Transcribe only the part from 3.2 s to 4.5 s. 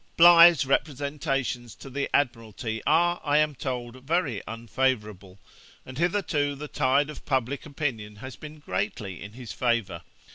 I am told, very